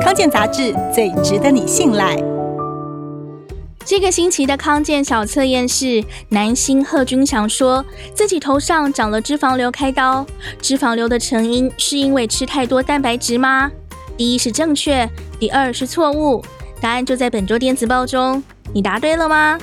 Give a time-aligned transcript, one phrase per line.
[0.00, 2.16] 康健杂志最值得你信赖。
[3.84, 7.84] 这个星期的康健小测验是，男星贺军翔说
[8.14, 10.24] 自己头上长了脂肪瘤，开刀
[10.60, 13.70] 脂肪瘤的成因是因为吃太多蛋白质吗？
[14.16, 15.08] 第一是正确，
[15.38, 16.42] 第二是错误。
[16.80, 19.58] 答案就在本周电子报中，你答对了吗？